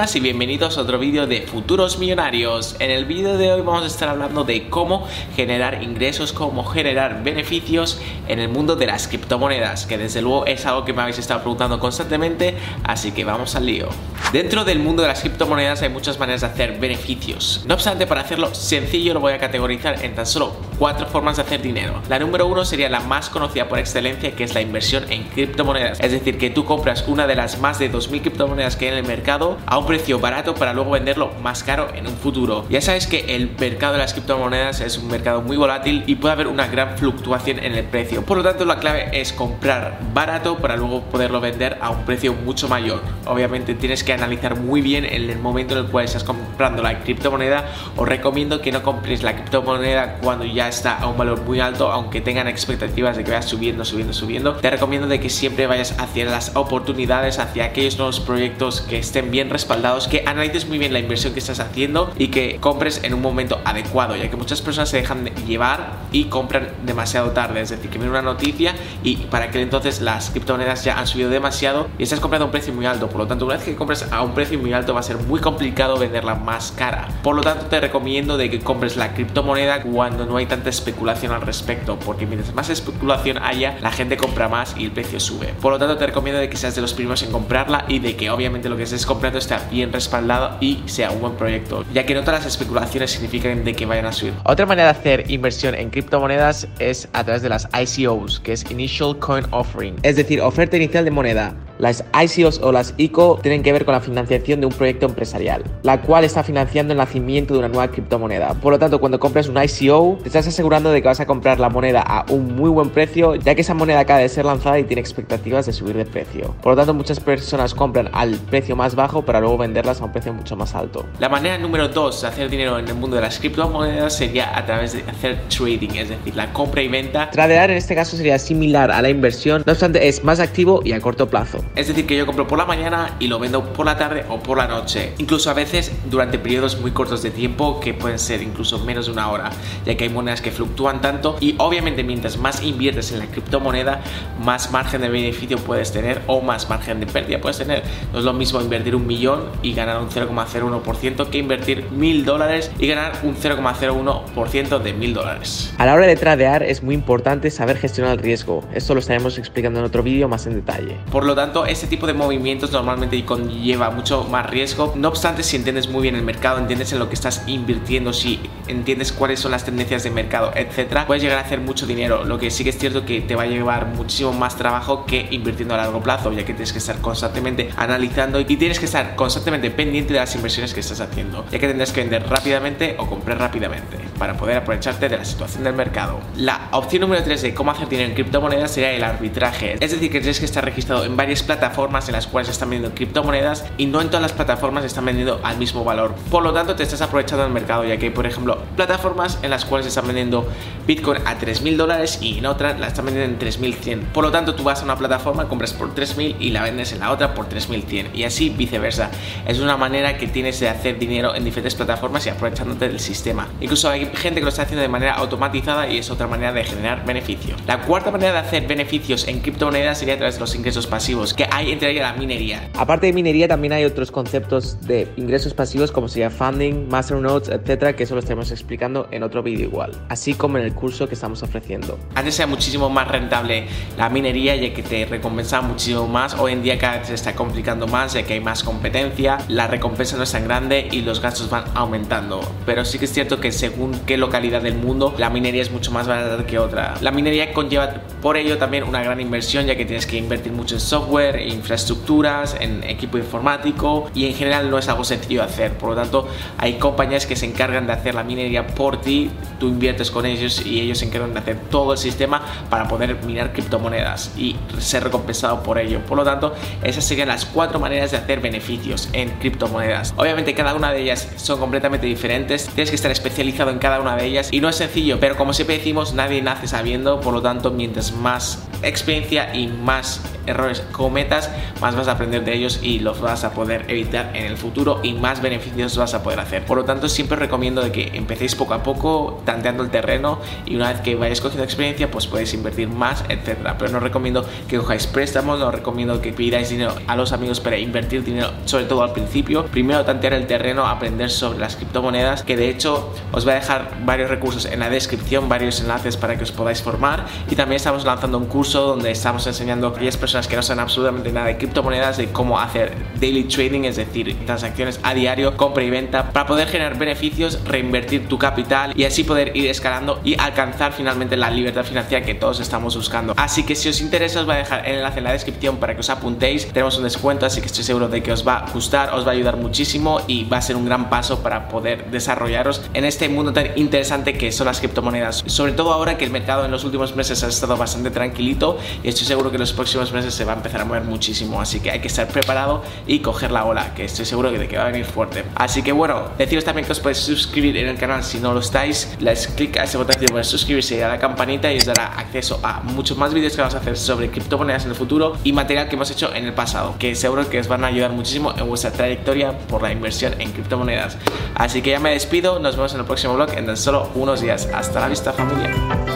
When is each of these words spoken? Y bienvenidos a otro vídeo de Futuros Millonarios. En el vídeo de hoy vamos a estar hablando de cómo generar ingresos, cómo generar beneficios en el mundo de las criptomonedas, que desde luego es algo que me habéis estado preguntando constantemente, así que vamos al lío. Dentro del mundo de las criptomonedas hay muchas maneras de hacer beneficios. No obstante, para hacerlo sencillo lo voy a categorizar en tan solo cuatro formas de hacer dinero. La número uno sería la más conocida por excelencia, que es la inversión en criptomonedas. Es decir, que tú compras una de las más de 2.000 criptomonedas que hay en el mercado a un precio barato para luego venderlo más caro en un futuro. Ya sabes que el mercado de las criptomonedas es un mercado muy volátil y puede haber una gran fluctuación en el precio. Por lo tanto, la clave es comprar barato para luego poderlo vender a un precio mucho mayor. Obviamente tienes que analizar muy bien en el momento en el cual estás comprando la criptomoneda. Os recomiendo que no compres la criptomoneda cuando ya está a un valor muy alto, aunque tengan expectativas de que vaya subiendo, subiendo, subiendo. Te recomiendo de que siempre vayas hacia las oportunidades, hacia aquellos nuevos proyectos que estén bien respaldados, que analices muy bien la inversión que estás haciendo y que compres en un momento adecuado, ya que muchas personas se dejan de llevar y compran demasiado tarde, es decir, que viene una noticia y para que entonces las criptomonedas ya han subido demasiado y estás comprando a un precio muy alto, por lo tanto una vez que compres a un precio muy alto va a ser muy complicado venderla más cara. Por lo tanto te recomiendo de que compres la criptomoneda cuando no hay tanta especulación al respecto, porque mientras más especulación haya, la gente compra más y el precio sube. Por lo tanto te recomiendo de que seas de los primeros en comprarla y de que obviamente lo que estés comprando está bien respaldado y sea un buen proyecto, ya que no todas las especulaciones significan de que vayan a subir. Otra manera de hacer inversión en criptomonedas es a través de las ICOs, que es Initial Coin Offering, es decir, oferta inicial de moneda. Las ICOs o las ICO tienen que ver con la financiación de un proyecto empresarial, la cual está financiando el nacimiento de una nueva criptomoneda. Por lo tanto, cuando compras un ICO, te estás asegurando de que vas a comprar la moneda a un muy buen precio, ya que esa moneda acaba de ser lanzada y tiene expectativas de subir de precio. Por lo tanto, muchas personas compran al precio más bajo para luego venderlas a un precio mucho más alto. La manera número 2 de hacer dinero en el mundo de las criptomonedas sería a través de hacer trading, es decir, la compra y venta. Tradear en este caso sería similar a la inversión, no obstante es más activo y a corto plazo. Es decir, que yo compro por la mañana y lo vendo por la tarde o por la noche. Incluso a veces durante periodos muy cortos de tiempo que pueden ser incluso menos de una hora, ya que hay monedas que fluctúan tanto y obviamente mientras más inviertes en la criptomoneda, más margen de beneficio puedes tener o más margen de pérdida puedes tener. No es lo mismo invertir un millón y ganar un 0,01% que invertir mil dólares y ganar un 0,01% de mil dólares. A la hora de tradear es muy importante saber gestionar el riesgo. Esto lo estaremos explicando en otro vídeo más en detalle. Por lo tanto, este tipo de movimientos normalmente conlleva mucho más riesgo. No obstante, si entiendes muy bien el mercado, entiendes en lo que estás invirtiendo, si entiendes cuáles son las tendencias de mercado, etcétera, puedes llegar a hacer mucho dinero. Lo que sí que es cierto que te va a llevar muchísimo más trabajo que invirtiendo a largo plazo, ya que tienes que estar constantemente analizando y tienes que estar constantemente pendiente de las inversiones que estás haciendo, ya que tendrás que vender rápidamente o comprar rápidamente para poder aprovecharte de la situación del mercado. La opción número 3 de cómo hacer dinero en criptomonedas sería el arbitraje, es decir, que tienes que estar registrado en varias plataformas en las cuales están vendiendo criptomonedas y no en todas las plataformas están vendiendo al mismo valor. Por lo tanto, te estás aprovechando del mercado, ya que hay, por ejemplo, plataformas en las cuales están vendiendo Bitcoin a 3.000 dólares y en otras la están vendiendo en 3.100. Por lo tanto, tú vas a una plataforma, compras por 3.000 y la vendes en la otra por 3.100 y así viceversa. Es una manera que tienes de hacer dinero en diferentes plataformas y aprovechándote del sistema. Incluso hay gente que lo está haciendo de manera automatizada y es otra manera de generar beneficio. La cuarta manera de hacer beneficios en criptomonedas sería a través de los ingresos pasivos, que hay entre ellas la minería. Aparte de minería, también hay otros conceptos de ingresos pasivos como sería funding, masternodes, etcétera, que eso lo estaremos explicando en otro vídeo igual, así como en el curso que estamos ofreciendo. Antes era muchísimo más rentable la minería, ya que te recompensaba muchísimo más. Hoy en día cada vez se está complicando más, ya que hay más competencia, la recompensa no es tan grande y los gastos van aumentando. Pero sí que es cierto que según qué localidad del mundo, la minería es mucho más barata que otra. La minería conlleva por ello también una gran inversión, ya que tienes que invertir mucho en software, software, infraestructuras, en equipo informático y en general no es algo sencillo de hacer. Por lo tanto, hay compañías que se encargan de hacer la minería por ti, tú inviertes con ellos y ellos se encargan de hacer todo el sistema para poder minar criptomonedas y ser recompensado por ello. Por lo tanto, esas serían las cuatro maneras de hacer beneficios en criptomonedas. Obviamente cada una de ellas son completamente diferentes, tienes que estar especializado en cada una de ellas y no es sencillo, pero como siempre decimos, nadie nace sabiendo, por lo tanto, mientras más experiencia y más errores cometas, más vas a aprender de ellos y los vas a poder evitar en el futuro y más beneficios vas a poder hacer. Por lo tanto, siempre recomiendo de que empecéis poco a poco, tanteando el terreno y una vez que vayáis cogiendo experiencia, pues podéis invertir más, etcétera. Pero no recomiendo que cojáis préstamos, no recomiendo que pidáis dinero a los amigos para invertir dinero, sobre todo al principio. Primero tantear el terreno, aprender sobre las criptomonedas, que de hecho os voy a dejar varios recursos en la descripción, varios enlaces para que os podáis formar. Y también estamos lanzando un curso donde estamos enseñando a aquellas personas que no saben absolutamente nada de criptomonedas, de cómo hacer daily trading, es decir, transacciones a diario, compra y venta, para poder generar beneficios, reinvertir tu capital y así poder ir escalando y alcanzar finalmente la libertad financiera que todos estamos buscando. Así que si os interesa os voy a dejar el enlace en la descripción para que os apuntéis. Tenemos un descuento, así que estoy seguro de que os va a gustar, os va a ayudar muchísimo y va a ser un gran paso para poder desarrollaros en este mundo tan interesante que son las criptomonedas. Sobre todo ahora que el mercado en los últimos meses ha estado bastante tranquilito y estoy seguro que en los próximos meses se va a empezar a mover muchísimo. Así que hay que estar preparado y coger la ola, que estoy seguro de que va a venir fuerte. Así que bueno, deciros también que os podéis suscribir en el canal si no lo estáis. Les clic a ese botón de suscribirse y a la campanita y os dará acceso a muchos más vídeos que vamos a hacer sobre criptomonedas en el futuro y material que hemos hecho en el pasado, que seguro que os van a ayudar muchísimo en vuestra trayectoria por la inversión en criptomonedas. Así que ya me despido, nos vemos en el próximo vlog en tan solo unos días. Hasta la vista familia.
Y 0.00 0.20
bienvenidos 0.20 0.78
a 0.78 0.80
otro 0.80 0.98
vídeo 0.98 1.26
de 1.26 1.42
Futuros 1.42 1.98
Millonarios. 1.98 2.74
En 2.78 2.90
el 2.90 3.04
vídeo 3.04 3.36
de 3.36 3.52
hoy 3.52 3.60
vamos 3.60 3.84
a 3.84 3.86
estar 3.86 4.08
hablando 4.08 4.44
de 4.44 4.70
cómo 4.70 5.06
generar 5.36 5.82
ingresos, 5.82 6.32
cómo 6.32 6.64
generar 6.64 7.22
beneficios 7.22 8.00
en 8.26 8.38
el 8.38 8.48
mundo 8.48 8.76
de 8.76 8.86
las 8.86 9.08
criptomonedas, 9.08 9.84
que 9.84 9.98
desde 9.98 10.22
luego 10.22 10.46
es 10.46 10.64
algo 10.64 10.86
que 10.86 10.94
me 10.94 11.02
habéis 11.02 11.18
estado 11.18 11.40
preguntando 11.40 11.78
constantemente, 11.78 12.56
así 12.82 13.12
que 13.12 13.26
vamos 13.26 13.54
al 13.56 13.66
lío. 13.66 13.90
Dentro 14.32 14.64
del 14.64 14.78
mundo 14.78 15.02
de 15.02 15.08
las 15.08 15.20
criptomonedas 15.20 15.82
hay 15.82 15.90
muchas 15.90 16.18
maneras 16.18 16.40
de 16.40 16.46
hacer 16.46 16.80
beneficios. 16.80 17.62
No 17.66 17.74
obstante, 17.74 18.06
para 18.06 18.22
hacerlo 18.22 18.54
sencillo 18.54 19.12
lo 19.12 19.20
voy 19.20 19.34
a 19.34 19.38
categorizar 19.38 20.02
en 20.02 20.14
tan 20.14 20.24
solo 20.24 20.69
cuatro 20.80 21.06
formas 21.06 21.36
de 21.36 21.42
hacer 21.42 21.60
dinero. 21.60 22.00
La 22.08 22.18
número 22.18 22.46
uno 22.46 22.64
sería 22.64 22.88
la 22.88 23.00
más 23.00 23.28
conocida 23.28 23.68
por 23.68 23.78
excelencia, 23.78 24.34
que 24.34 24.44
es 24.44 24.54
la 24.54 24.62
inversión 24.62 25.04
en 25.12 25.24
criptomonedas. 25.24 26.00
Es 26.00 26.10
decir, 26.10 26.38
que 26.38 26.48
tú 26.48 26.64
compras 26.64 27.04
una 27.06 27.26
de 27.26 27.34
las 27.34 27.60
más 27.60 27.78
de 27.78 27.92
2.000 27.92 28.22
criptomonedas 28.22 28.76
que 28.76 28.86
hay 28.86 28.92
en 28.92 28.98
el 28.98 29.06
mercado 29.06 29.58
a 29.66 29.76
un 29.76 29.84
precio 29.84 30.18
barato 30.18 30.54
para 30.54 30.72
luego 30.72 30.92
venderlo 30.92 31.32
más 31.42 31.62
caro 31.64 31.88
en 31.94 32.06
un 32.06 32.14
futuro. 32.14 32.64
Ya 32.70 32.80
sabes 32.80 33.06
que 33.06 33.36
el 33.36 33.50
mercado 33.60 33.92
de 33.92 33.98
las 33.98 34.14
criptomonedas 34.14 34.80
es 34.80 34.96
un 34.96 35.08
mercado 35.08 35.42
muy 35.42 35.58
volátil 35.58 36.02
y 36.06 36.14
puede 36.14 36.32
haber 36.32 36.46
una 36.46 36.66
gran 36.66 36.96
fluctuación 36.96 37.58
en 37.58 37.74
el 37.74 37.84
precio. 37.84 38.24
Por 38.24 38.38
lo 38.38 38.42
tanto, 38.42 38.64
la 38.64 38.78
clave 38.78 39.10
es 39.12 39.34
comprar 39.34 39.98
barato 40.14 40.56
para 40.56 40.78
luego 40.78 41.02
poderlo 41.02 41.42
vender 41.42 41.76
a 41.82 41.90
un 41.90 42.06
precio 42.06 42.32
mucho 42.32 42.68
mayor. 42.68 43.02
Obviamente 43.26 43.74
tienes 43.74 44.02
que 44.02 44.14
analizar 44.14 44.58
muy 44.58 44.80
bien 44.80 45.04
en 45.04 45.28
el 45.28 45.38
momento 45.38 45.74
en 45.74 45.84
el 45.84 45.90
cual 45.90 46.06
estás 46.06 46.24
comprando 46.24 46.82
la 46.82 47.00
criptomoneda. 47.00 47.66
Os 47.98 48.08
recomiendo 48.08 48.62
que 48.62 48.72
no 48.72 48.82
compres 48.82 49.22
la 49.22 49.34
criptomoneda 49.34 50.16
cuando 50.22 50.46
ya 50.46 50.69
está 50.70 50.96
a 50.96 51.06
un 51.06 51.18
valor 51.18 51.42
muy 51.42 51.60
alto, 51.60 51.92
aunque 51.92 52.20
tengan 52.20 52.48
expectativas 52.48 53.16
de 53.16 53.24
que 53.24 53.30
vaya 53.30 53.42
subiendo, 53.42 53.84
subiendo, 53.84 54.12
subiendo. 54.12 54.54
Te 54.54 54.70
recomiendo 54.70 55.06
de 55.06 55.20
que 55.20 55.28
siempre 55.28 55.66
vayas 55.66 55.94
hacia 55.98 56.24
las 56.24 56.56
oportunidades, 56.56 57.38
hacia 57.38 57.66
aquellos 57.66 57.98
nuevos 57.98 58.20
proyectos 58.20 58.80
que 58.80 58.98
estén 58.98 59.30
bien 59.30 59.50
respaldados, 59.50 60.08
que 60.08 60.24
analices 60.26 60.66
muy 60.66 60.78
bien 60.78 60.92
la 60.92 60.98
inversión 60.98 61.32
que 61.32 61.40
estás 61.40 61.60
haciendo 61.60 62.12
y 62.16 62.28
que 62.28 62.56
compres 62.60 63.00
en 63.04 63.14
un 63.14 63.20
momento 63.20 63.60
adecuado, 63.64 64.16
ya 64.16 64.30
que 64.30 64.36
muchas 64.36 64.62
personas 64.62 64.88
se 64.88 64.98
dejan 64.98 65.24
de 65.24 65.30
llevar 65.46 65.92
y 66.12 66.24
compran 66.24 66.68
demasiado 66.84 67.30
tarde, 67.30 67.60
es 67.60 67.70
decir, 67.70 67.90
que 67.90 67.98
viene 67.98 68.10
una 68.10 68.22
noticia 68.22 68.74
y 69.02 69.16
para 69.16 69.50
que 69.50 69.60
entonces 69.60 70.00
las 70.00 70.30
criptomonedas 70.30 70.84
ya 70.84 70.98
han 70.98 71.06
subido 71.06 71.30
demasiado 71.30 71.88
y 71.98 72.04
estás 72.04 72.20
comprando 72.20 72.44
a 72.44 72.46
un 72.46 72.52
precio 72.52 72.72
muy 72.72 72.86
alto, 72.86 73.08
por 73.08 73.18
lo 73.18 73.26
tanto 73.26 73.44
una 73.44 73.56
vez 73.56 73.64
que 73.64 73.74
compres 73.74 74.06
a 74.10 74.22
un 74.22 74.32
precio 74.32 74.58
muy 74.58 74.72
alto 74.72 74.94
va 74.94 75.00
a 75.00 75.02
ser 75.02 75.16
muy 75.16 75.40
complicado 75.40 75.98
venderla 75.98 76.34
más 76.34 76.72
cara. 76.72 77.08
Por 77.22 77.36
lo 77.36 77.42
tanto 77.42 77.66
te 77.66 77.80
recomiendo 77.80 78.36
de 78.36 78.50
que 78.50 78.60
compres 78.60 78.96
la 78.96 79.14
criptomoneda 79.14 79.82
cuando 79.82 80.26
no 80.26 80.36
hay 80.36 80.46
tanta 80.46 80.59
especulación 80.68 81.32
al 81.32 81.40
respecto, 81.40 81.98
porque 81.98 82.26
mientras 82.26 82.54
más 82.54 82.68
especulación 82.68 83.38
haya, 83.38 83.78
la 83.80 83.90
gente 83.90 84.18
compra 84.18 84.48
más 84.48 84.74
y 84.76 84.84
el 84.84 84.90
precio 84.90 85.18
sube. 85.18 85.54
Por 85.60 85.72
lo 85.72 85.78
tanto 85.78 85.96
te 85.96 86.06
recomiendo 86.06 86.40
de 86.40 86.50
que 86.50 86.58
seas 86.58 86.74
de 86.74 86.82
los 86.82 86.92
primeros 86.92 87.22
en 87.22 87.32
comprarla 87.32 87.86
y 87.88 88.00
de 88.00 88.16
que 88.16 88.30
obviamente 88.30 88.68
lo 88.68 88.76
que 88.76 88.82
estés 88.82 89.06
comprando 89.06 89.38
está 89.38 89.62
bien 89.70 89.92
respaldado 89.92 90.58
y 90.60 90.82
sea 90.86 91.10
un 91.10 91.20
buen 91.20 91.36
proyecto, 91.36 91.84
ya 91.94 92.04
que 92.04 92.14
no 92.14 92.20
todas 92.20 92.44
las 92.44 92.52
especulaciones 92.52 93.12
significan 93.12 93.64
de 93.64 93.74
que 93.74 93.86
vayan 93.86 94.06
a 94.06 94.12
subir. 94.12 94.34
Otra 94.44 94.66
manera 94.66 94.92
de 94.92 94.98
hacer 94.98 95.30
inversión 95.30 95.74
en 95.74 95.88
criptomonedas 95.88 96.68
es 96.78 97.08
a 97.12 97.24
través 97.24 97.42
de 97.42 97.48
las 97.48 97.68
ICOs, 97.72 98.40
que 98.40 98.52
es 98.52 98.70
Initial 98.70 99.18
Coin 99.18 99.46
Offering, 99.50 99.96
es 100.02 100.16
decir, 100.16 100.40
oferta 100.40 100.76
inicial 100.76 101.04
de 101.04 101.10
moneda. 101.10 101.54
Las 101.80 102.04
ICOs 102.12 102.60
o 102.62 102.72
las 102.72 102.92
ICO 102.98 103.38
tienen 103.42 103.62
que 103.62 103.72
ver 103.72 103.86
con 103.86 103.94
la 103.94 104.02
financiación 104.02 104.60
de 104.60 104.66
un 104.66 104.72
proyecto 104.72 105.06
empresarial, 105.06 105.64
la 105.82 106.02
cual 106.02 106.24
está 106.24 106.42
financiando 106.42 106.92
el 106.92 106.98
nacimiento 106.98 107.54
de 107.54 107.60
una 107.60 107.68
nueva 107.68 107.88
criptomoneda. 107.88 108.52
Por 108.52 108.74
lo 108.74 108.78
tanto, 108.78 109.00
cuando 109.00 109.18
compras 109.18 109.48
un 109.48 109.56
ICO, 109.56 110.18
te 110.20 110.28
estás 110.28 110.46
asegurando 110.46 110.90
de 110.90 111.00
que 111.00 111.08
vas 111.08 111.20
a 111.20 111.26
comprar 111.26 111.58
la 111.58 111.70
moneda 111.70 112.02
a 112.02 112.26
un 112.30 112.54
muy 112.54 112.68
buen 112.68 112.90
precio, 112.90 113.34
ya 113.34 113.54
que 113.54 113.62
esa 113.62 113.72
moneda 113.72 114.00
acaba 114.00 114.20
de 114.20 114.28
ser 114.28 114.44
lanzada 114.44 114.78
y 114.78 114.84
tiene 114.84 115.00
expectativas 115.00 115.64
de 115.64 115.72
subir 115.72 115.96
de 115.96 116.04
precio. 116.04 116.54
Por 116.62 116.72
lo 116.72 116.76
tanto, 116.76 116.92
muchas 116.92 117.18
personas 117.18 117.74
compran 117.74 118.10
al 118.12 118.34
precio 118.36 118.76
más 118.76 118.94
bajo 118.94 119.24
para 119.24 119.40
luego 119.40 119.56
venderlas 119.56 120.02
a 120.02 120.04
un 120.04 120.12
precio 120.12 120.34
mucho 120.34 120.56
más 120.56 120.74
alto. 120.74 121.06
La 121.18 121.30
manera 121.30 121.56
número 121.56 121.88
2 121.88 122.20
de 122.20 122.28
hacer 122.28 122.50
dinero 122.50 122.78
en 122.78 122.88
el 122.88 122.94
mundo 122.94 123.16
de 123.16 123.22
las 123.22 123.38
criptomonedas 123.38 124.14
sería 124.14 124.54
a 124.54 124.66
través 124.66 124.92
de 124.92 125.02
hacer 125.10 125.40
trading, 125.48 125.96
es 125.96 126.10
decir, 126.10 126.36
la 126.36 126.52
compra 126.52 126.82
y 126.82 126.88
venta. 126.88 127.30
Tradear 127.30 127.70
en 127.70 127.78
este 127.78 127.94
caso 127.94 128.18
sería 128.18 128.38
similar 128.38 128.90
a 128.90 129.00
la 129.00 129.08
inversión, 129.08 129.62
no 129.64 129.72
obstante 129.72 130.06
es 130.06 130.22
más 130.24 130.40
activo 130.40 130.82
y 130.84 130.92
a 130.92 131.00
corto 131.00 131.26
plazo. 131.26 131.64
Es 131.76 131.86
decir, 131.86 132.04
que 132.04 132.16
yo 132.16 132.26
compro 132.26 132.48
por 132.48 132.58
la 132.58 132.64
mañana 132.64 133.14
y 133.20 133.28
lo 133.28 133.38
vendo 133.38 133.62
por 133.72 133.86
la 133.86 133.96
tarde 133.96 134.24
o 134.28 134.40
por 134.40 134.58
la 134.58 134.66
noche. 134.66 135.14
Incluso 135.18 135.50
a 135.50 135.54
veces 135.54 135.92
durante 136.10 136.38
periodos 136.38 136.80
muy 136.80 136.90
cortos 136.90 137.22
de 137.22 137.30
tiempo 137.30 137.78
que 137.78 137.94
pueden 137.94 138.18
ser 138.18 138.42
incluso 138.42 138.80
menos 138.80 139.06
de 139.06 139.12
una 139.12 139.30
hora, 139.30 139.50
ya 139.86 139.96
que 139.96 140.04
hay 140.04 140.10
monedas 140.10 140.40
que 140.40 140.50
fluctúan 140.50 141.00
tanto 141.00 141.36
y 141.40 141.54
obviamente 141.58 142.02
mientras 142.02 142.38
más 142.38 142.62
inviertes 142.62 143.12
en 143.12 143.20
la 143.20 143.26
criptomoneda, 143.26 144.00
más 144.44 144.72
margen 144.72 145.02
de 145.02 145.08
beneficio 145.08 145.58
puedes 145.58 145.92
tener 145.92 146.22
o 146.26 146.40
más 146.40 146.68
margen 146.68 146.98
de 146.98 147.06
pérdida 147.06 147.40
puedes 147.40 147.58
tener. 147.58 147.84
No 148.12 148.18
es 148.18 148.24
lo 148.24 148.32
mismo 148.32 148.60
invertir 148.60 148.96
un 148.96 149.06
millón 149.06 149.44
y 149.62 149.72
ganar 149.72 150.00
un 150.00 150.10
0,01% 150.10 151.30
que 151.30 151.38
invertir 151.38 151.88
mil 151.92 152.24
dólares 152.24 152.72
y 152.80 152.88
ganar 152.88 153.12
un 153.22 153.36
0,01% 153.36 154.78
de 154.80 154.92
mil 154.92 155.14
dólares. 155.14 155.72
A 155.78 155.86
la 155.86 155.94
hora 155.94 156.06
de 156.06 156.16
tradear 156.16 156.64
es 156.64 156.82
muy 156.82 156.96
importante 156.96 157.50
saber 157.50 157.78
gestionar 157.78 158.14
el 158.14 158.18
riesgo. 158.18 158.64
Esto 158.74 158.94
lo 158.94 159.00
estaremos 159.00 159.38
explicando 159.38 159.78
en 159.78 159.86
otro 159.86 160.02
vídeo 160.02 160.28
más 160.28 160.46
en 160.46 160.54
detalle. 160.54 160.96
Por 161.10 161.24
lo 161.24 161.34
tanto, 161.34 161.59
este 161.66 161.86
tipo 161.86 162.06
de 162.06 162.14
movimientos 162.14 162.72
normalmente 162.72 163.24
conlleva 163.24 163.90
mucho 163.90 164.24
más 164.24 164.48
riesgo. 164.48 164.92
No 164.96 165.08
obstante, 165.08 165.42
si 165.42 165.56
entiendes 165.56 165.88
muy 165.88 166.02
bien 166.02 166.16
el 166.16 166.22
mercado, 166.22 166.58
entiendes 166.58 166.92
en 166.92 166.98
lo 166.98 167.08
que 167.08 167.14
estás 167.14 167.42
invirtiendo, 167.46 168.12
si 168.12 168.40
entiendes 168.68 169.12
cuáles 169.12 169.40
son 169.40 169.52
las 169.52 169.64
tendencias 169.64 170.02
de 170.02 170.10
mercado, 170.10 170.52
etcétera, 170.54 171.06
puedes 171.06 171.22
llegar 171.22 171.38
a 171.38 171.42
hacer 171.42 171.60
mucho 171.60 171.86
dinero. 171.86 172.24
Lo 172.24 172.38
que 172.38 172.50
sí 172.50 172.64
que 172.64 172.70
es 172.70 172.78
cierto 172.78 173.04
que 173.04 173.20
te 173.20 173.34
va 173.34 173.44
a 173.44 173.46
llevar 173.46 173.86
muchísimo 173.86 174.32
más 174.32 174.56
trabajo 174.56 175.04
que 175.06 175.28
invirtiendo 175.30 175.74
a 175.74 175.78
largo 175.78 176.00
plazo, 176.02 176.32
ya 176.32 176.44
que 176.44 176.52
tienes 176.52 176.72
que 176.72 176.78
estar 176.78 177.00
constantemente 177.00 177.70
analizando 177.76 178.40
y 178.40 178.44
tienes 178.44 178.78
que 178.78 178.86
estar 178.86 179.16
constantemente 179.16 179.70
pendiente 179.70 180.12
de 180.12 180.20
las 180.20 180.34
inversiones 180.34 180.74
que 180.74 180.80
estás 180.80 181.00
haciendo, 181.00 181.44
ya 181.50 181.58
que 181.58 181.66
tendrás 181.66 181.92
que 181.92 182.00
vender 182.00 182.28
rápidamente 182.28 182.96
o 182.98 183.06
comprar 183.06 183.38
rápidamente 183.38 183.98
para 184.18 184.36
poder 184.36 184.58
aprovecharte 184.58 185.08
de 185.08 185.18
la 185.18 185.24
situación 185.24 185.64
del 185.64 185.74
mercado. 185.74 186.20
La 186.36 186.68
opción 186.72 187.02
número 187.02 187.22
3 187.22 187.42
de 187.42 187.54
cómo 187.54 187.70
hacer 187.70 187.88
dinero 187.88 188.08
en 188.08 188.14
criptomonedas 188.14 188.70
sería 188.70 188.92
el 188.92 189.04
arbitraje, 189.04 189.74
es 189.80 189.90
decir, 189.90 190.10
que 190.10 190.20
tienes 190.20 190.38
que 190.38 190.44
estar 190.44 190.64
registrado 190.64 191.04
en 191.04 191.16
varias 191.16 191.42
plataformas 191.50 192.08
en 192.08 192.12
las 192.12 192.28
cuales 192.28 192.48
están 192.48 192.70
vendiendo 192.70 192.94
criptomonedas 192.94 193.64
y 193.76 193.86
no 193.86 194.00
en 194.00 194.06
todas 194.06 194.22
las 194.22 194.32
plataformas 194.32 194.84
están 194.84 195.04
vendiendo 195.04 195.40
al 195.42 195.56
mismo 195.58 195.82
valor. 195.82 196.14
Por 196.30 196.44
lo 196.44 196.52
tanto, 196.52 196.76
te 196.76 196.84
estás 196.84 197.02
aprovechando 197.02 197.42
del 197.42 197.52
mercado, 197.52 197.84
ya 197.84 197.96
que 197.96 198.06
hay, 198.06 198.12
por 198.12 198.24
ejemplo, 198.24 198.58
plataformas 198.76 199.40
en 199.42 199.50
las 199.50 199.64
cuales 199.64 199.88
están 199.88 200.06
vendiendo 200.06 200.48
Bitcoin 200.86 201.22
a 201.26 201.36
3.000 201.40 201.76
dólares 201.76 202.20
y 202.22 202.38
en 202.38 202.46
otras 202.46 202.78
la 202.78 202.86
están 202.86 203.06
vendiendo 203.06 203.32
en 203.32 203.52
3.100. 203.52 204.12
Por 204.12 204.22
lo 204.22 204.30
tanto, 204.30 204.54
tú 204.54 204.62
vas 204.62 204.80
a 204.80 204.84
una 204.84 204.94
plataforma, 204.94 205.48
compras 205.48 205.72
por 205.72 205.92
3.000 205.92 206.36
y 206.38 206.50
la 206.50 206.62
vendes 206.62 206.92
en 206.92 207.00
la 207.00 207.10
otra 207.10 207.34
por 207.34 207.48
3.100 207.48 208.14
y 208.14 208.22
así 208.22 208.50
viceversa. 208.50 209.10
Es 209.44 209.58
una 209.58 209.76
manera 209.76 210.16
que 210.16 210.28
tienes 210.28 210.60
de 210.60 210.68
hacer 210.68 211.00
dinero 211.00 211.34
en 211.34 211.44
diferentes 211.44 211.74
plataformas 211.74 212.24
y 212.26 212.28
aprovechándote 212.28 212.86
del 212.86 213.00
sistema. 213.00 213.48
Incluso 213.60 213.90
hay 213.90 214.06
gente 214.14 214.38
que 214.38 214.44
lo 214.44 214.50
está 214.50 214.62
haciendo 214.62 214.82
de 214.82 214.88
manera 214.88 215.14
automatizada 215.14 215.88
y 215.88 215.98
es 215.98 216.10
otra 216.10 216.28
manera 216.28 216.52
de 216.52 216.62
generar 216.62 217.04
beneficio. 217.04 217.56
La 217.66 217.80
cuarta 217.80 218.12
manera 218.12 218.34
de 218.34 218.38
hacer 218.38 218.68
beneficios 218.68 219.26
en 219.26 219.40
criptomonedas 219.40 219.98
sería 219.98 220.14
a 220.14 220.18
través 220.18 220.34
de 220.36 220.40
los 220.40 220.54
ingresos 220.54 220.86
pasivos, 220.86 221.29
que 221.34 221.46
hay 221.50 221.72
entre 221.72 221.90
ellas 221.90 222.12
la 222.12 222.18
minería. 222.18 222.70
Aparte 222.76 223.06
de 223.06 223.12
minería, 223.12 223.48
también 223.48 223.72
hay 223.72 223.84
otros 223.84 224.10
conceptos 224.10 224.80
de 224.86 225.08
ingresos 225.16 225.54
pasivos 225.54 225.92
como 225.92 226.08
sería 226.08 226.30
funding, 226.30 226.88
masternodes, 226.88 227.48
etcétera, 227.48 227.94
que 227.94 228.04
eso 228.04 228.14
lo 228.14 228.20
estaremos 228.20 228.50
explicando 228.50 229.08
en 229.10 229.22
otro 229.22 229.42
vídeo 229.42 229.66
igual, 229.66 229.92
así 230.08 230.34
como 230.34 230.58
en 230.58 230.64
el 230.64 230.74
curso 230.74 231.08
que 231.08 231.14
estamos 231.14 231.42
ofreciendo. 231.42 231.98
Antes 232.14 232.38
era 232.38 232.46
muchísimo 232.46 232.88
más 232.90 233.08
rentable 233.08 233.66
la 233.96 234.08
minería, 234.08 234.56
ya 234.56 234.72
que 234.72 234.82
te 234.82 235.04
recompensaba 235.06 235.66
muchísimo 235.66 236.06
más. 236.06 236.34
Hoy 236.34 236.52
en 236.52 236.62
día 236.62 236.78
cada 236.78 236.98
vez 236.98 237.08
se 237.08 237.14
está 237.14 237.34
complicando 237.34 237.86
más, 237.86 238.14
ya 238.14 238.22
que 238.22 238.34
hay 238.34 238.40
más 238.40 238.62
competencia, 238.62 239.38
la 239.48 239.66
recompensa 239.66 240.16
no 240.16 240.22
es 240.22 240.32
tan 240.32 240.44
grande 240.44 240.88
y 240.90 241.02
los 241.02 241.20
gastos 241.20 241.50
van 241.50 241.64
aumentando. 241.74 242.40
Pero 242.66 242.84
sí 242.84 242.98
que 242.98 243.04
es 243.04 243.12
cierto 243.12 243.40
que 243.40 243.52
según 243.52 243.92
qué 244.06 244.16
localidad 244.16 244.62
del 244.62 244.74
mundo, 244.74 245.14
la 245.18 245.30
minería 245.30 245.62
es 245.62 245.70
mucho 245.70 245.90
más 245.90 246.06
barata 246.06 246.46
que 246.46 246.58
otra. 246.58 246.94
La 247.00 247.10
minería 247.10 247.52
conlleva 247.52 248.02
por 248.22 248.36
ello 248.36 248.58
también 248.58 248.84
una 248.84 249.02
gran 249.02 249.20
inversión, 249.20 249.66
ya 249.66 249.76
que 249.76 249.84
tienes 249.84 250.06
que 250.06 250.16
invertir 250.16 250.52
mucho 250.52 250.76
en 250.76 250.80
software, 250.80 251.19
software, 251.20 251.48
infraestructuras, 251.48 252.56
en 252.60 252.82
equipo 252.84 253.18
informático 253.18 254.10
y 254.14 254.26
en 254.26 254.34
general 254.34 254.70
no 254.70 254.78
es 254.78 254.88
algo 254.88 255.04
sencillo 255.04 255.40
de 255.40 255.46
hacer. 255.46 255.72
Por 255.72 255.90
lo 255.90 255.94
tanto, 255.94 256.28
hay 256.58 256.74
compañías 256.74 257.26
que 257.26 257.36
se 257.36 257.46
encargan 257.46 257.86
de 257.86 257.92
hacer 257.92 258.14
la 258.14 258.22
minería 258.22 258.66
por 258.66 259.00
ti, 259.00 259.30
tú 259.58 259.68
inviertes 259.68 260.10
con 260.10 260.26
ellos 260.26 260.64
y 260.64 260.80
ellos 260.80 260.98
se 260.98 261.06
encargan 261.06 261.34
de 261.34 261.40
hacer 261.40 261.58
todo 261.70 261.92
el 261.92 261.98
sistema 261.98 262.42
para 262.68 262.88
poder 262.88 263.22
minar 263.24 263.52
criptomonedas 263.52 264.32
y 264.36 264.56
ser 264.78 265.04
recompensado 265.04 265.62
por 265.62 265.78
ello. 265.78 266.00
Por 266.06 266.16
lo 266.16 266.24
tanto, 266.24 266.54
esas 266.82 267.04
serían 267.04 267.28
las 267.28 267.44
cuatro 267.44 267.78
maneras 267.78 268.10
de 268.10 268.16
hacer 268.16 268.40
beneficios 268.40 269.08
en 269.12 269.30
criptomonedas. 269.38 270.14
Obviamente 270.16 270.54
cada 270.54 270.74
una 270.74 270.92
de 270.92 271.02
ellas 271.02 271.28
son 271.36 271.60
completamente 271.60 272.06
diferentes, 272.06 272.66
tienes 272.68 272.90
que 272.90 272.96
estar 272.96 273.10
especializado 273.10 273.70
en 273.70 273.78
cada 273.78 274.00
una 274.00 274.16
de 274.16 274.26
ellas 274.26 274.48
y 274.52 274.60
no 274.60 274.68
es 274.68 274.76
sencillo, 274.76 275.20
pero 275.20 275.36
como 275.36 275.52
siempre 275.52 275.76
decimos, 275.76 276.14
nadie 276.14 276.40
nace 276.42 276.66
sabiendo, 276.66 277.20
por 277.20 277.34
lo 277.34 277.42
tanto, 277.42 277.70
mientras 277.70 278.12
más 278.12 278.66
experiencia 278.82 279.54
y 279.54 279.68
más 279.68 280.22
errores 280.46 280.82
cometas, 281.10 281.50
más 281.80 281.96
vas 281.96 282.06
a 282.06 282.12
aprender 282.12 282.44
de 282.44 282.54
ellos 282.54 282.78
y 282.82 283.00
los 283.00 283.20
vas 283.20 283.42
a 283.42 283.50
poder 283.50 283.84
evitar 283.88 284.30
en 284.34 284.46
el 284.46 284.56
futuro 284.56 285.00
y 285.02 285.14
más 285.14 285.42
beneficios 285.42 285.96
vas 285.96 286.14
a 286.14 286.22
poder 286.22 286.38
hacer. 286.38 286.64
Por 286.64 286.78
lo 286.78 286.84
tanto, 286.84 287.08
siempre 287.08 287.36
recomiendo 287.36 287.82
de 287.82 287.90
que 287.90 288.12
empecéis 288.14 288.54
poco 288.54 288.74
a 288.74 288.84
poco, 288.84 289.42
tanteando 289.44 289.82
el 289.82 289.90
terreno 289.90 290.38
y 290.66 290.76
una 290.76 290.92
vez 290.92 291.00
que 291.00 291.16
vayáis 291.16 291.40
cogiendo 291.40 291.64
experiencia, 291.64 292.12
pues 292.12 292.28
podéis 292.28 292.54
invertir 292.54 292.88
más, 292.88 293.24
etcétera. 293.28 293.76
Pero 293.76 293.90
no 293.90 293.98
recomiendo 293.98 294.46
que 294.68 294.78
cojáis 294.78 295.08
préstamos, 295.08 295.58
no 295.58 295.72
recomiendo 295.72 296.20
que 296.20 296.32
pidáis 296.32 296.68
dinero 296.70 296.94
a 297.08 297.16
los 297.16 297.32
amigos 297.32 297.58
para 297.58 297.76
invertir 297.76 298.22
dinero, 298.22 298.52
sobre 298.66 298.84
todo 298.84 299.02
al 299.02 299.12
principio. 299.12 299.66
Primero 299.66 300.04
tantear 300.04 300.34
el 300.34 300.46
terreno, 300.46 300.86
aprender 300.86 301.28
sobre 301.28 301.58
las 301.58 301.74
criptomonedas, 301.74 302.44
que 302.44 302.56
de 302.56 302.68
hecho 302.68 303.12
os 303.32 303.44
voy 303.44 303.54
a 303.54 303.56
dejar 303.56 303.90
varios 304.04 304.30
recursos 304.30 304.64
en 304.64 304.78
la 304.78 304.88
descripción, 304.88 305.48
varios 305.48 305.80
enlaces 305.80 306.16
para 306.16 306.36
que 306.36 306.44
os 306.44 306.52
podáis 306.52 306.80
formar. 306.82 307.26
Y 307.50 307.56
también 307.56 307.78
estamos 307.78 308.04
lanzando 308.04 308.38
un 308.38 308.46
curso 308.46 308.86
donde 308.86 309.10
estamos 309.10 309.44
enseñando 309.48 309.88
a 309.88 309.90
aquellas 309.90 310.16
personas 310.16 310.46
que 310.46 310.54
no 310.54 310.62
saben 310.62 310.80
absolutamente 311.00 311.32
nada 311.32 311.46
de 311.46 311.56
criptomonedas, 311.56 312.16
de 312.18 312.28
cómo 312.28 312.58
hacer 312.58 312.92
daily 313.18 313.44
trading, 313.44 313.84
es 313.84 313.96
decir, 313.96 314.36
transacciones 314.44 315.00
a 315.02 315.14
diario, 315.14 315.56
compra 315.56 315.82
y 315.82 315.90
venta, 315.90 316.30
para 316.32 316.46
poder 316.46 316.68
generar 316.68 316.98
beneficios, 316.98 317.58
reinvertir 317.64 318.28
tu 318.28 318.38
capital 318.38 318.92
y 318.96 319.04
así 319.04 319.24
poder 319.24 319.56
ir 319.56 319.68
escalando 319.68 320.20
y 320.24 320.38
alcanzar 320.38 320.92
finalmente 320.92 321.36
la 321.36 321.50
libertad 321.50 321.84
financiera 321.84 322.24
que 322.24 322.34
todos 322.34 322.60
estamos 322.60 322.96
buscando. 322.96 323.34
Así 323.36 323.64
que 323.64 323.74
si 323.74 323.88
os 323.88 324.00
interesa 324.00 324.40
os 324.40 324.46
voy 324.46 324.56
a 324.56 324.58
dejar 324.58 324.86
el 324.86 324.96
enlace 324.96 325.18
en 325.18 325.24
la 325.24 325.32
descripción 325.32 325.76
para 325.76 325.94
que 325.94 326.00
os 326.00 326.10
apuntéis. 326.10 326.66
Tenemos 326.72 326.96
un 326.96 327.04
descuento, 327.04 327.46
así 327.46 327.60
que 327.60 327.66
estoy 327.66 327.84
seguro 327.84 328.08
de 328.08 328.22
que 328.22 328.32
os 328.32 328.46
va 328.46 328.58
a 328.58 328.70
gustar, 328.70 329.14
os 329.14 329.24
va 329.26 329.30
a 329.30 329.34
ayudar 329.34 329.56
muchísimo 329.56 330.20
y 330.26 330.44
va 330.44 330.58
a 330.58 330.62
ser 330.62 330.76
un 330.76 330.84
gran 330.84 331.08
paso 331.10 331.42
para 331.42 331.68
poder 331.68 332.10
desarrollaros 332.10 332.82
en 332.94 333.04
este 333.04 333.28
mundo 333.28 333.52
tan 333.52 333.66
interesante 333.76 334.34
que 334.34 334.52
son 334.52 334.66
las 334.66 334.80
criptomonedas. 334.80 335.44
Sobre 335.46 335.72
todo 335.72 335.92
ahora 335.92 336.16
que 336.16 336.24
el 336.24 336.30
mercado 336.30 336.64
en 336.64 336.70
los 336.70 336.84
últimos 336.84 337.16
meses 337.16 337.42
ha 337.42 337.48
estado 337.48 337.76
bastante 337.76 338.10
tranquilito 338.10 338.78
y 339.02 339.08
estoy 339.08 339.26
seguro 339.26 339.50
que 339.50 339.56
en 339.56 339.60
los 339.60 339.72
próximos 339.72 340.12
meses 340.12 340.34
se 340.34 340.44
va 340.44 340.52
a 340.52 340.56
empezar 340.56 340.80
a 340.80 340.84
mover 340.90 341.04
muchísimo. 341.04 341.60
Así 341.60 341.80
que 341.80 341.90
hay 341.90 342.00
que 342.00 342.08
estar 342.08 342.28
preparado 342.28 342.82
y 343.06 343.20
coger 343.20 343.50
la 343.50 343.64
ola, 343.64 343.94
que 343.94 344.04
estoy 344.04 344.26
seguro 344.26 344.50
de 344.50 344.68
que 344.68 344.76
va 344.76 344.84
a 344.84 344.86
venir 344.86 345.04
fuerte. 345.04 345.44
Así 345.54 345.82
que 345.82 345.92
bueno, 345.92 346.28
deciros 346.36 346.64
también 346.64 346.84
que 346.84 346.92
os 346.92 347.00
podéis 347.00 347.18
suscribir 347.18 347.76
en 347.76 347.88
el 347.88 347.96
canal 347.96 348.22
si 348.24 348.38
no 348.38 348.52
lo 348.52 348.60
estáis. 348.60 349.16
Les 349.20 349.46
clic 349.48 349.76
a 349.78 349.84
ese 349.84 349.96
botón 349.96 350.16
de 350.20 350.44
suscribirse 350.44 350.96
y 350.96 351.00
a 351.00 351.08
la 351.08 351.18
campanita 351.18 351.72
y 351.72 351.78
os 351.78 351.84
dará 351.86 352.06
acceso 352.18 352.60
a 352.62 352.80
muchos 352.80 353.16
más 353.16 353.32
vídeos 353.32 353.54
que 353.54 353.60
vamos 353.60 353.74
a 353.74 353.78
hacer 353.78 353.96
sobre 353.96 354.30
criptomonedas 354.30 354.84
en 354.84 354.90
el 354.90 354.96
futuro 354.96 355.36
y 355.44 355.52
material 355.52 355.88
que 355.88 355.96
hemos 355.96 356.10
hecho 356.10 356.34
en 356.34 356.44
el 356.44 356.52
pasado, 356.52 356.96
que 356.98 357.14
seguro 357.14 357.48
que 357.48 357.58
os 357.58 357.68
van 357.68 357.84
a 357.84 357.88
ayudar 357.88 358.10
muchísimo 358.10 358.52
en 358.56 358.66
vuestra 358.66 358.92
trayectoria 358.92 359.56
por 359.58 359.82
la 359.82 359.92
inversión 359.92 360.34
en 360.40 360.52
criptomonedas. 360.52 361.16
Así 361.54 361.82
que 361.82 361.90
ya 361.90 362.00
me 362.00 362.10
despido, 362.10 362.58
nos 362.58 362.76
vemos 362.76 362.94
en 362.94 363.00
el 363.00 363.06
próximo 363.06 363.34
vlog 363.34 363.52
en 363.54 363.66
tan 363.66 363.76
solo 363.76 364.10
unos 364.14 364.40
días. 364.40 364.68
Hasta 364.72 365.00
la 365.00 365.08
vista 365.08 365.32
familia. 365.32 366.09